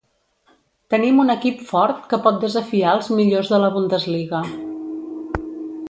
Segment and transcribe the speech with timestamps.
[0.93, 4.45] Tenim un equip fort que pot desafiar els millors de la Bundesliga.